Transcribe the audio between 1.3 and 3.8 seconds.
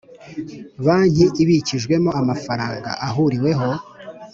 ibikijwemo amafaranga ahuriweho